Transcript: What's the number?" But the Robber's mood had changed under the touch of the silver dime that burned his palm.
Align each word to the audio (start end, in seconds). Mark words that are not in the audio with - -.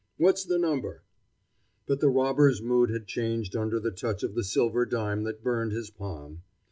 What's 0.17 0.43
the 0.43 0.57
number?" 0.57 1.03
But 1.85 1.99
the 1.99 2.09
Robber's 2.09 2.59
mood 2.59 2.89
had 2.89 3.05
changed 3.05 3.55
under 3.55 3.79
the 3.79 3.91
touch 3.91 4.23
of 4.23 4.33
the 4.33 4.43
silver 4.43 4.83
dime 4.83 5.25
that 5.25 5.43
burned 5.43 5.73
his 5.73 5.91
palm. 5.91 6.41